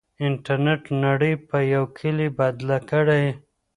[0.25, 3.25] انټرنېټ نړۍ په يو کلي بدله کړې.